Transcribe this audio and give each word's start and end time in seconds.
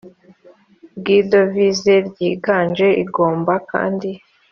bw 0.97 1.05
idovize 1.19 1.93
ryiganje 2.07 2.87
igomba 3.03 3.53
kandi 3.71 4.09